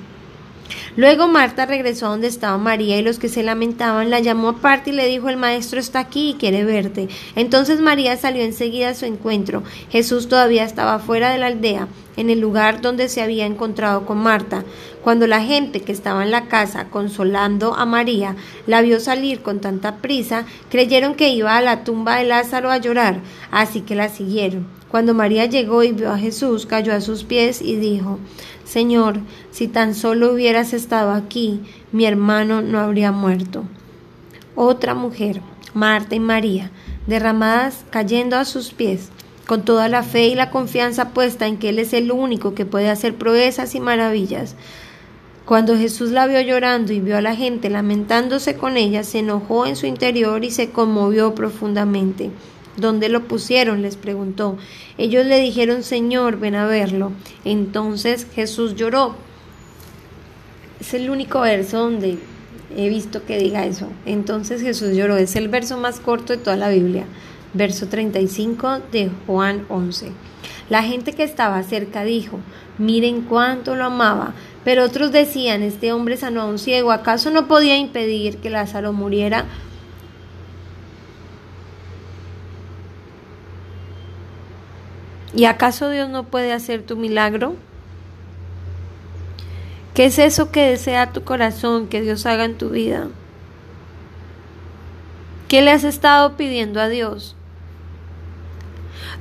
Luego 0.96 1.28
Marta 1.28 1.66
regresó 1.66 2.06
a 2.06 2.10
donde 2.10 2.26
estaba 2.26 2.56
María 2.58 2.98
y 2.98 3.02
los 3.02 3.18
que 3.18 3.28
se 3.28 3.42
lamentaban 3.42 4.10
la 4.10 4.20
llamó 4.20 4.48
aparte 4.48 4.90
y 4.90 4.92
le 4.94 5.06
dijo 5.06 5.28
el 5.28 5.36
maestro 5.36 5.78
está 5.78 6.00
aquí 6.00 6.30
y 6.30 6.34
quiere 6.34 6.64
verte. 6.64 7.08
Entonces 7.34 7.80
María 7.80 8.16
salió 8.16 8.42
enseguida 8.42 8.90
a 8.90 8.94
su 8.94 9.04
encuentro. 9.04 9.62
Jesús 9.90 10.28
todavía 10.28 10.64
estaba 10.64 10.98
fuera 10.98 11.30
de 11.30 11.38
la 11.38 11.46
aldea, 11.46 11.88
en 12.16 12.30
el 12.30 12.40
lugar 12.40 12.80
donde 12.80 13.08
se 13.08 13.22
había 13.22 13.46
encontrado 13.46 14.06
con 14.06 14.18
Marta. 14.18 14.64
Cuando 15.02 15.26
la 15.26 15.42
gente 15.42 15.80
que 15.80 15.92
estaba 15.92 16.24
en 16.24 16.30
la 16.30 16.48
casa 16.48 16.86
consolando 16.88 17.74
a 17.74 17.84
María 17.84 18.36
la 18.66 18.80
vio 18.80 18.98
salir 19.00 19.42
con 19.42 19.60
tanta 19.60 19.96
prisa, 19.96 20.46
creyeron 20.70 21.14
que 21.14 21.28
iba 21.28 21.56
a 21.56 21.62
la 21.62 21.84
tumba 21.84 22.16
de 22.16 22.24
Lázaro 22.24 22.70
a 22.70 22.78
llorar, 22.78 23.20
así 23.50 23.82
que 23.82 23.94
la 23.94 24.08
siguieron. 24.08 24.66
Cuando 24.88 25.14
María 25.14 25.46
llegó 25.46 25.82
y 25.82 25.92
vio 25.92 26.10
a 26.10 26.18
Jesús, 26.18 26.64
cayó 26.64 26.94
a 26.94 27.00
sus 27.00 27.24
pies 27.24 27.60
y 27.60 27.76
dijo, 27.76 28.18
Señor, 28.66 29.20
si 29.52 29.68
tan 29.68 29.94
solo 29.94 30.32
hubieras 30.32 30.72
estado 30.72 31.12
aquí, 31.12 31.60
mi 31.92 32.04
hermano 32.04 32.62
no 32.62 32.80
habría 32.80 33.12
muerto. 33.12 33.62
Otra 34.56 34.94
mujer, 34.94 35.40
Marta 35.72 36.16
y 36.16 36.20
María, 36.20 36.72
derramadas 37.06 37.84
cayendo 37.90 38.36
a 38.36 38.44
sus 38.44 38.72
pies, 38.72 39.10
con 39.46 39.64
toda 39.64 39.88
la 39.88 40.02
fe 40.02 40.26
y 40.26 40.34
la 40.34 40.50
confianza 40.50 41.10
puesta 41.10 41.46
en 41.46 41.58
que 41.58 41.68
Él 41.68 41.78
es 41.78 41.92
el 41.92 42.10
único 42.10 42.54
que 42.54 42.66
puede 42.66 42.90
hacer 42.90 43.14
proezas 43.14 43.76
y 43.76 43.80
maravillas. 43.80 44.56
Cuando 45.44 45.76
Jesús 45.76 46.10
la 46.10 46.26
vio 46.26 46.40
llorando 46.40 46.92
y 46.92 46.98
vio 46.98 47.16
a 47.16 47.20
la 47.20 47.36
gente 47.36 47.70
lamentándose 47.70 48.56
con 48.56 48.76
ella, 48.76 49.04
se 49.04 49.20
enojó 49.20 49.66
en 49.66 49.76
su 49.76 49.86
interior 49.86 50.44
y 50.44 50.50
se 50.50 50.70
conmovió 50.70 51.36
profundamente. 51.36 52.32
¿Dónde 52.76 53.08
lo 53.08 53.24
pusieron? 53.24 53.82
les 53.82 53.96
preguntó. 53.96 54.56
Ellos 54.98 55.24
le 55.26 55.40
dijeron, 55.40 55.82
Señor, 55.82 56.38
ven 56.38 56.54
a 56.54 56.66
verlo. 56.66 57.12
Entonces 57.44 58.26
Jesús 58.34 58.74
lloró. 58.74 59.16
Es 60.80 60.92
el 60.94 61.08
único 61.08 61.40
verso 61.40 61.78
donde 61.78 62.18
he 62.76 62.88
visto 62.88 63.24
que 63.24 63.38
diga 63.38 63.64
eso. 63.64 63.88
Entonces 64.04 64.60
Jesús 64.60 64.94
lloró. 64.94 65.16
Es 65.16 65.36
el 65.36 65.48
verso 65.48 65.78
más 65.78 66.00
corto 66.00 66.34
de 66.34 66.38
toda 66.38 66.56
la 66.56 66.68
Biblia. 66.68 67.04
Verso 67.54 67.88
35 67.88 68.80
de 68.92 69.10
Juan 69.26 69.64
11. 69.68 70.12
La 70.68 70.82
gente 70.82 71.12
que 71.12 71.22
estaba 71.22 71.62
cerca 71.62 72.04
dijo, 72.04 72.40
miren 72.76 73.22
cuánto 73.22 73.76
lo 73.76 73.84
amaba. 73.84 74.34
Pero 74.64 74.84
otros 74.84 75.12
decían, 75.12 75.62
este 75.62 75.92
hombre 75.92 76.16
sanó 76.16 76.42
a 76.42 76.46
un 76.46 76.58
ciego. 76.58 76.90
¿Acaso 76.90 77.30
no 77.30 77.46
podía 77.46 77.76
impedir 77.76 78.38
que 78.38 78.50
Lázaro 78.50 78.92
muriera? 78.92 79.46
¿Y 85.36 85.44
acaso 85.44 85.90
Dios 85.90 86.08
no 86.08 86.24
puede 86.24 86.54
hacer 86.54 86.82
tu 86.82 86.96
milagro? 86.96 87.56
¿Qué 89.92 90.06
es 90.06 90.18
eso 90.18 90.50
que 90.50 90.66
desea 90.66 91.12
tu 91.12 91.24
corazón 91.24 91.88
que 91.88 92.00
Dios 92.00 92.24
haga 92.24 92.46
en 92.46 92.56
tu 92.56 92.70
vida? 92.70 93.08
¿Qué 95.46 95.60
le 95.60 95.72
has 95.72 95.84
estado 95.84 96.38
pidiendo 96.38 96.80
a 96.80 96.88
Dios? 96.88 97.36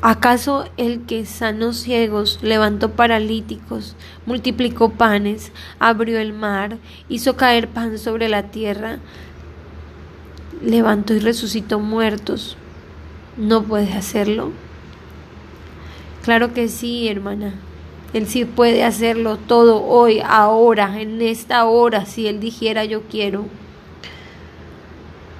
¿Acaso 0.02 0.70
el 0.78 1.06
que 1.06 1.26
sanó 1.26 1.74
ciegos, 1.74 2.40
levantó 2.42 2.92
paralíticos, 2.92 3.98
multiplicó 4.26 4.92
panes, 4.92 5.52
abrió 5.80 6.18
el 6.18 6.32
mar, 6.32 6.78
hizo 7.10 7.36
caer 7.36 7.68
pan 7.68 7.98
sobre 7.98 8.30
la 8.30 8.44
tierra, 8.44 9.00
levantó 10.62 11.14
y 11.14 11.20
resucitó 11.20 11.80
muertos, 11.80 12.56
no 13.36 13.64
puede 13.64 13.92
hacerlo? 13.92 14.54
Claro 16.25 16.55
que 16.55 16.70
sí, 16.70 17.08
hermana. 17.08 17.53
Él 18.12 18.25
sí 18.25 18.46
puede 18.46 18.84
hacerlo 18.84 19.38
todo 19.38 19.84
hoy, 19.84 20.22
ahora, 20.25 21.00
en 21.00 21.22
esta 21.22 21.65
hora, 21.65 22.08
si 22.08 22.27
Él 22.27 22.39
dijera 22.39 22.84
yo 22.84 23.03
quiero. 23.03 23.46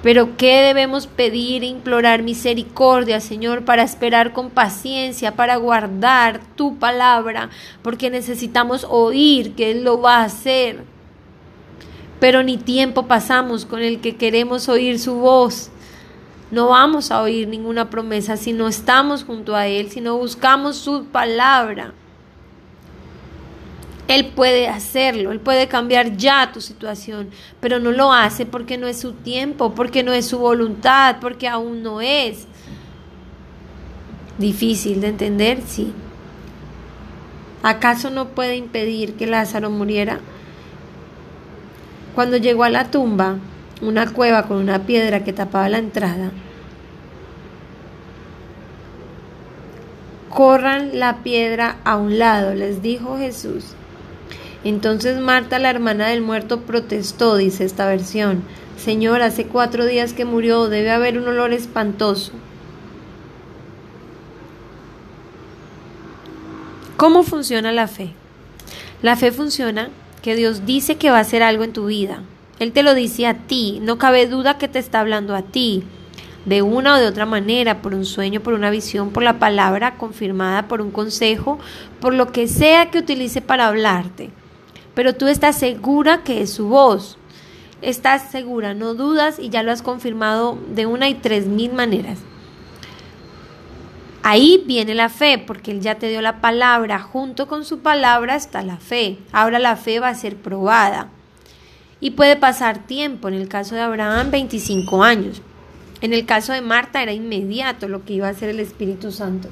Pero 0.04 0.36
¿qué 0.36 0.60
debemos 0.62 1.08
pedir 1.08 1.64
e 1.64 1.66
implorar 1.66 2.22
misericordia, 2.22 3.18
Señor, 3.18 3.64
para 3.64 3.82
esperar 3.82 4.32
con 4.32 4.50
paciencia, 4.50 5.34
para 5.34 5.56
guardar 5.56 6.40
tu 6.54 6.76
palabra, 6.76 7.50
porque 7.82 8.08
necesitamos 8.08 8.86
oír 8.88 9.56
que 9.56 9.72
Él 9.72 9.82
lo 9.82 10.00
va 10.00 10.18
a 10.18 10.24
hacer. 10.26 10.84
Pero 12.20 12.44
ni 12.44 12.58
tiempo 12.58 13.08
pasamos 13.08 13.66
con 13.66 13.82
el 13.82 14.00
que 14.00 14.14
queremos 14.14 14.68
oír 14.68 15.00
su 15.00 15.16
voz. 15.16 15.72
No 16.50 16.68
vamos 16.68 17.10
a 17.10 17.22
oír 17.22 17.48
ninguna 17.48 17.90
promesa 17.90 18.36
si 18.36 18.52
no 18.52 18.68
estamos 18.68 19.24
junto 19.24 19.56
a 19.56 19.66
Él, 19.66 19.90
si 19.90 20.00
no 20.00 20.16
buscamos 20.16 20.76
su 20.76 21.06
palabra. 21.06 21.92
Él 24.06 24.26
puede 24.26 24.68
hacerlo, 24.68 25.32
Él 25.32 25.40
puede 25.40 25.66
cambiar 25.66 26.16
ya 26.16 26.52
tu 26.52 26.60
situación, 26.60 27.30
pero 27.58 27.80
no 27.80 27.90
lo 27.90 28.12
hace 28.12 28.46
porque 28.46 28.78
no 28.78 28.86
es 28.86 29.00
su 29.00 29.12
tiempo, 29.12 29.74
porque 29.74 30.04
no 30.04 30.12
es 30.12 30.26
su 30.26 30.38
voluntad, 30.38 31.16
porque 31.20 31.48
aún 31.48 31.82
no 31.82 32.00
es. 32.00 32.46
Difícil 34.38 35.00
de 35.00 35.08
entender, 35.08 35.60
sí. 35.66 35.92
¿Acaso 37.64 38.10
no 38.10 38.28
puede 38.28 38.54
impedir 38.54 39.14
que 39.14 39.26
Lázaro 39.26 39.70
muriera? 39.70 40.20
Cuando 42.14 42.36
llegó 42.36 42.62
a 42.62 42.70
la 42.70 42.92
tumba, 42.92 43.38
una 43.80 44.12
cueva 44.12 44.44
con 44.44 44.56
una 44.58 44.86
piedra 44.86 45.24
que 45.24 45.32
tapaba 45.32 45.68
la 45.68 45.78
entrada. 45.78 46.30
Corran 50.30 50.98
la 50.98 51.22
piedra 51.22 51.76
a 51.84 51.96
un 51.96 52.18
lado, 52.18 52.54
les 52.54 52.82
dijo 52.82 53.18
Jesús. 53.18 53.74
Entonces 54.64 55.20
Marta, 55.20 55.58
la 55.58 55.70
hermana 55.70 56.08
del 56.08 56.22
muerto, 56.22 56.60
protestó, 56.62 57.36
dice 57.36 57.64
esta 57.64 57.86
versión. 57.86 58.42
Señor, 58.76 59.22
hace 59.22 59.46
cuatro 59.46 59.86
días 59.86 60.12
que 60.12 60.24
murió, 60.24 60.68
debe 60.68 60.90
haber 60.90 61.18
un 61.18 61.28
olor 61.28 61.52
espantoso. 61.52 62.32
¿Cómo 66.96 67.22
funciona 67.22 67.72
la 67.72 67.88
fe? 67.88 68.12
La 69.02 69.16
fe 69.16 69.30
funciona 69.30 69.90
que 70.22 70.34
Dios 70.34 70.66
dice 70.66 70.96
que 70.96 71.10
va 71.10 71.18
a 71.18 71.20
hacer 71.20 71.42
algo 71.42 71.62
en 71.62 71.72
tu 71.72 71.86
vida, 71.86 72.22
él 72.58 72.72
te 72.72 72.82
lo 72.82 72.94
dice 72.94 73.26
a 73.26 73.34
ti, 73.34 73.80
no 73.82 73.98
cabe 73.98 74.26
duda 74.26 74.56
que 74.56 74.68
te 74.68 74.78
está 74.78 75.00
hablando 75.00 75.34
a 75.34 75.42
ti, 75.42 75.84
de 76.46 76.62
una 76.62 76.94
o 76.94 76.98
de 76.98 77.06
otra 77.06 77.26
manera, 77.26 77.82
por 77.82 77.92
un 77.92 78.06
sueño, 78.06 78.40
por 78.40 78.54
una 78.54 78.70
visión, 78.70 79.10
por 79.10 79.22
la 79.22 79.38
palabra 79.38 79.98
confirmada, 79.98 80.68
por 80.68 80.80
un 80.80 80.90
consejo, 80.90 81.58
por 82.00 82.14
lo 82.14 82.32
que 82.32 82.48
sea 82.48 82.90
que 82.90 82.98
utilice 82.98 83.42
para 83.42 83.66
hablarte. 83.66 84.30
Pero 84.94 85.14
tú 85.14 85.26
estás 85.26 85.58
segura 85.58 86.22
que 86.22 86.40
es 86.40 86.52
su 86.52 86.68
voz. 86.68 87.18
Estás 87.82 88.30
segura, 88.30 88.72
no 88.72 88.94
dudas 88.94 89.38
y 89.38 89.50
ya 89.50 89.62
lo 89.62 89.70
has 89.70 89.82
confirmado 89.82 90.56
de 90.74 90.86
una 90.86 91.08
y 91.08 91.14
tres 91.14 91.46
mil 91.46 91.74
maneras. 91.74 92.20
Ahí 94.22 94.62
viene 94.66 94.94
la 94.94 95.08
fe, 95.08 95.42
porque 95.44 95.72
Él 95.72 95.80
ya 95.80 95.96
te 95.96 96.08
dio 96.08 96.22
la 96.22 96.40
palabra, 96.40 97.00
junto 97.00 97.48
con 97.48 97.64
su 97.64 97.80
palabra 97.80 98.34
está 98.34 98.62
la 98.62 98.78
fe. 98.78 99.18
Ahora 99.30 99.58
la 99.58 99.76
fe 99.76 100.00
va 100.00 100.08
a 100.08 100.14
ser 100.14 100.36
probada 100.36 101.10
y 102.00 102.10
puede 102.12 102.36
pasar 102.36 102.86
tiempo. 102.86 103.28
En 103.28 103.34
el 103.34 103.48
caso 103.48 103.74
de 103.74 103.80
Abraham, 103.80 104.30
25 104.30 105.02
años. 105.02 105.42
En 106.00 106.12
el 106.12 106.26
caso 106.26 106.52
de 106.52 106.60
Marta 106.60 107.02
era 107.02 107.12
inmediato 107.12 107.88
lo 107.88 108.04
que 108.04 108.14
iba 108.14 108.28
a 108.28 108.30
hacer 108.30 108.50
el 108.50 108.60
Espíritu 108.60 109.12
Santo. 109.12 109.48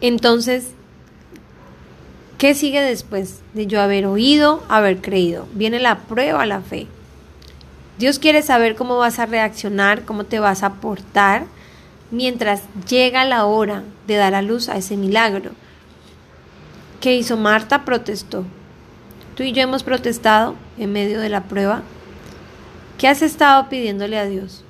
Entonces, 0.00 0.70
¿qué 2.38 2.54
sigue 2.54 2.80
después 2.80 3.40
de 3.54 3.66
yo 3.66 3.80
haber 3.80 4.06
oído, 4.06 4.64
haber 4.68 5.00
creído? 5.00 5.46
Viene 5.52 5.78
la 5.78 5.98
prueba 5.98 6.42
a 6.42 6.46
la 6.46 6.60
fe. 6.60 6.86
Dios 7.98 8.18
quiere 8.18 8.42
saber 8.42 8.74
cómo 8.74 8.96
vas 8.96 9.18
a 9.18 9.26
reaccionar, 9.26 10.04
cómo 10.04 10.24
te 10.24 10.40
vas 10.40 10.62
a 10.62 10.74
portar 10.74 11.44
mientras 12.10 12.62
llega 12.88 13.24
la 13.24 13.44
hora 13.44 13.84
de 14.06 14.16
dar 14.16 14.34
a 14.34 14.42
luz 14.42 14.68
a 14.68 14.76
ese 14.76 14.96
milagro. 14.96 15.52
¿Qué 17.00 17.14
hizo 17.14 17.36
Marta? 17.36 17.84
Protestó. 17.84 18.44
Tú 19.36 19.42
y 19.42 19.52
yo 19.52 19.62
hemos 19.62 19.82
protestado 19.82 20.56
en 20.78 20.92
medio 20.92 21.20
de 21.20 21.28
la 21.28 21.44
prueba. 21.44 21.82
¿Qué 22.98 23.08
has 23.08 23.22
estado 23.22 23.68
pidiéndole 23.68 24.18
a 24.18 24.26
Dios? 24.26 24.62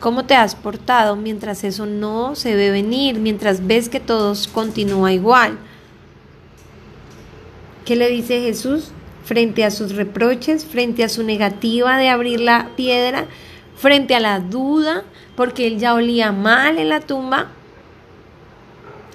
¿Cómo 0.00 0.24
te 0.24 0.34
has 0.34 0.54
portado 0.54 1.14
mientras 1.14 1.62
eso 1.62 1.86
no 1.86 2.34
se 2.34 2.54
ve 2.54 2.70
venir, 2.70 3.18
mientras 3.18 3.66
ves 3.66 3.88
que 3.88 4.00
todo 4.00 4.34
continúa 4.52 5.12
igual? 5.12 5.58
¿Qué 7.84 7.96
le 7.96 8.08
dice 8.08 8.40
Jesús 8.40 8.92
frente 9.24 9.64
a 9.64 9.70
sus 9.70 9.94
reproches, 9.94 10.64
frente 10.64 11.04
a 11.04 11.08
su 11.08 11.22
negativa 11.22 11.98
de 11.98 12.08
abrir 12.08 12.40
la 12.40 12.70
piedra, 12.76 13.26
frente 13.76 14.14
a 14.14 14.20
la 14.20 14.40
duda, 14.40 15.04
porque 15.36 15.66
él 15.66 15.78
ya 15.78 15.94
olía 15.94 16.32
mal 16.32 16.78
en 16.78 16.88
la 16.88 17.00
tumba? 17.00 17.48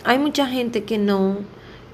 Hay 0.04 0.20
mucha 0.20 0.48
gente 0.48 0.84
que 0.84 0.98
no 0.98 1.40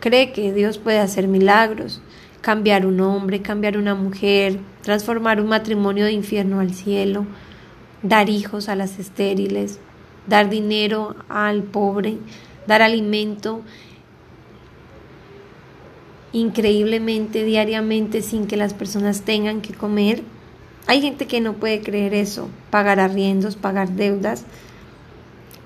cree 0.01 0.33
que 0.33 0.51
Dios 0.53 0.77
puede 0.77 0.99
hacer 0.99 1.27
milagros, 1.27 2.01
cambiar 2.41 2.85
un 2.85 2.99
hombre, 3.01 3.41
cambiar 3.41 3.77
una 3.77 3.95
mujer, 3.95 4.59
transformar 4.81 5.39
un 5.39 5.47
matrimonio 5.47 6.05
de 6.05 6.11
infierno 6.11 6.59
al 6.59 6.73
cielo, 6.73 7.25
dar 8.03 8.29
hijos 8.29 8.67
a 8.67 8.75
las 8.75 8.99
estériles, 8.99 9.79
dar 10.27 10.49
dinero 10.49 11.15
al 11.29 11.63
pobre, 11.63 12.17
dar 12.67 12.81
alimento 12.81 13.61
increíblemente 16.33 17.43
diariamente 17.43 18.21
sin 18.21 18.47
que 18.47 18.57
las 18.57 18.73
personas 18.73 19.21
tengan 19.21 19.61
que 19.61 19.73
comer. 19.73 20.23
Hay 20.87 21.01
gente 21.01 21.27
que 21.27 21.41
no 21.41 21.53
puede 21.53 21.81
creer 21.81 22.13
eso, 22.13 22.49
pagar 22.69 22.99
arriendos, 22.99 23.55
pagar 23.55 23.91
deudas. 23.91 24.45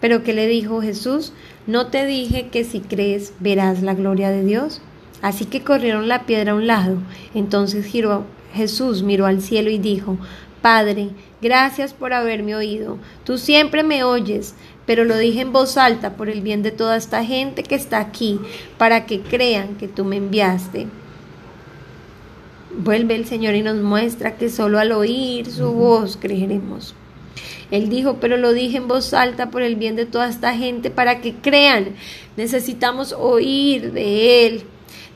Pero 0.01 0.24
¿qué 0.24 0.34
le 0.34 0.48
dijo 0.48 0.82
Jesús? 0.82 1.34
No 1.67 1.88
te 1.88 2.05
dije 2.05 2.50
que 2.50 2.63
si 2.63 2.79
crees 2.82 3.34
verás 3.39 3.82
la 3.82 3.94
gloria 3.94 4.29
de 4.29 4.44
Dios. 4.44 4.82
Así 5.22 5.45
que 5.45 5.63
corrieron 5.63 6.07
la 6.07 6.25
piedra 6.25 6.51
a 6.51 6.55
un 6.55 6.67
lado. 6.67 6.98
Entonces 7.34 7.86
giró 7.86 8.25
Jesús, 8.53 9.03
miró 9.03 9.25
al 9.25 9.41
cielo 9.41 9.69
y 9.69 9.77
dijo, 9.77 10.17
Padre, 10.62 11.10
gracias 11.41 11.93
por 11.93 12.13
haberme 12.13 12.55
oído. 12.55 12.98
Tú 13.24 13.38
siempre 13.38 13.84
me 13.84 14.03
oyes, 14.03 14.55
pero 14.86 15.03
lo 15.03 15.17
dije 15.17 15.41
en 15.41 15.51
voz 15.51 15.77
alta 15.77 16.15
por 16.15 16.29
el 16.29 16.41
bien 16.41 16.63
de 16.63 16.72
toda 16.72 16.98
esta 16.98 17.24
gente 17.24 17.63
que 17.63 17.75
está 17.75 18.00
aquí, 18.00 18.39
para 18.77 19.05
que 19.05 19.22
crean 19.22 19.75
que 19.75 19.88
tú 19.88 20.05
me 20.05 20.17
enviaste. 20.17 20.88
Vuelve 22.77 23.15
el 23.15 23.25
Señor 23.25 23.55
y 23.55 23.62
nos 23.62 23.77
muestra 23.77 24.38
que 24.38 24.50
solo 24.50 24.79
al 24.79 24.91
oír 24.91 25.50
su 25.51 25.72
voz 25.72 26.17
creeremos. 26.17 26.93
Él 27.72 27.89
dijo, 27.89 28.17
pero 28.19 28.38
lo 28.38 28.53
dije 28.53 28.77
en 28.77 28.88
voz 28.88 29.13
alta 29.13 29.50
por 29.50 29.62
el 29.62 29.75
bien 29.75 29.95
de 29.95 30.05
toda 30.05 30.29
esta 30.29 30.55
gente, 30.55 30.91
para 30.91 31.22
que 31.22 31.36
crean. 31.36 31.95
Necesitamos 32.38 33.13
oír 33.17 33.91
de 33.91 34.45
Él. 34.45 34.63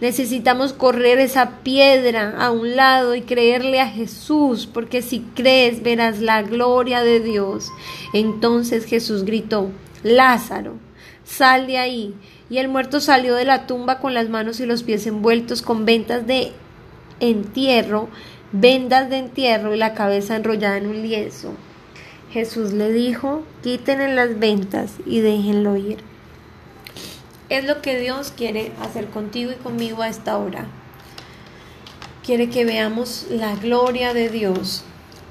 Necesitamos 0.02 0.72
correr 0.72 1.20
esa 1.20 1.60
piedra 1.64 2.36
a 2.40 2.52
un 2.52 2.78
lado 2.78 3.16
y 3.16 3.22
creerle 3.22 3.82
a 3.82 3.88
Jesús, 3.88 4.66
porque 4.66 5.02
si 5.02 5.20
crees 5.36 5.84
verás 5.84 6.20
la 6.20 6.42
gloria 6.42 7.02
de 7.02 7.20
Dios. 7.20 7.70
Entonces 8.14 8.86
Jesús 8.86 9.26
gritó, 9.26 9.72
Lázaro, 10.04 10.76
sal 11.26 11.68
de 11.68 11.78
ahí. 11.78 12.14
Y 12.50 12.58
el 12.58 12.70
muerto 12.70 13.02
salió 13.02 13.36
de 13.36 13.46
la 13.46 13.68
tumba 13.68 14.00
con 14.00 14.14
las 14.14 14.30
manos 14.30 14.60
y 14.60 14.66
los 14.66 14.84
pies 14.84 15.06
envueltos 15.06 15.62
con 15.62 15.86
ventas 15.86 16.26
de 16.26 16.54
entierro, 17.20 18.08
vendas 18.52 19.10
de 19.10 19.18
entierro 19.18 19.76
y 19.76 19.78
la 19.78 19.94
cabeza 19.94 20.36
enrollada 20.36 20.78
en 20.78 20.88
un 20.88 21.02
lienzo. 21.02 21.54
Jesús 22.32 22.74
le 22.74 22.92
dijo, 22.92 23.44
quítenle 23.64 24.14
las 24.14 24.40
ventas 24.40 24.94
y 25.06 25.20
déjenlo 25.20 25.76
ir. 25.76 25.98
Es 27.50 27.66
lo 27.66 27.82
que 27.82 28.00
Dios 28.00 28.32
quiere 28.36 28.72
hacer 28.80 29.08
contigo 29.10 29.52
y 29.52 29.56
conmigo 29.56 30.04
a 30.04 30.08
esta 30.08 30.38
hora. 30.38 30.68
Quiere 32.24 32.50
que 32.50 32.64
veamos 32.64 33.26
la 33.32 33.56
gloria 33.56 34.14
de 34.14 34.30
Dios. 34.30 34.84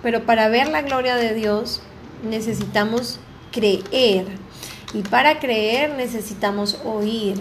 Pero 0.03 0.27
para 0.27 0.49
ver 0.49 0.69
la 0.69 0.83
gloria 0.83 1.15
de 1.15 1.35
Dios 1.35 1.81
necesitamos 2.29 3.21
creer. 3.53 4.27
Y 4.95 5.03
para 5.03 5.39
creer 5.39 5.95
necesitamos 5.95 6.79
oír. 6.85 7.41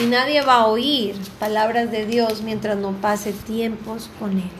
Y 0.00 0.04
nadie 0.04 0.42
va 0.42 0.56
a 0.56 0.66
oír 0.66 1.14
palabras 1.38 1.90
de 1.90 2.04
Dios 2.04 2.42
mientras 2.42 2.76
no 2.76 2.92
pase 2.92 3.32
tiempos 3.32 4.10
con 4.18 4.32
Él. 4.32 4.50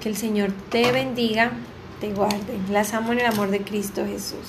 Que 0.00 0.08
el 0.08 0.16
Señor 0.16 0.52
te 0.70 0.90
bendiga, 0.90 1.52
te 2.00 2.12
guarde. 2.12 2.58
Las 2.70 2.92
amo 2.94 3.12
en 3.12 3.20
el 3.20 3.26
amor 3.26 3.50
de 3.50 3.62
Cristo 3.62 4.04
Jesús. 4.04 4.46